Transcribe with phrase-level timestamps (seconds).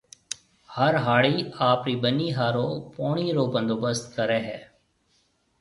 [0.75, 1.35] هر هاڙِي
[1.71, 4.59] آپرِي ٻنِي هاورن پوڻِي رو بندوبست ڪريَ هيَ۔